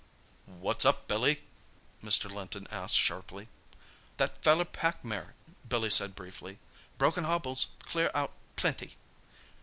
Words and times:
"What's 0.47 0.83
up, 0.83 1.07
Billy?" 1.07 1.43
Mr. 2.03 2.27
Linton 2.27 2.65
asked 2.71 2.97
sharply. 2.97 3.47
"That 4.17 4.41
feller 4.43 4.65
pack 4.65 5.05
mare," 5.05 5.35
Billy 5.69 5.91
said 5.91 6.15
briefly. 6.15 6.57
"Broken 6.97 7.23
hobbles—clear 7.23 8.09
out. 8.15 8.33
Plenty!" 8.55 8.95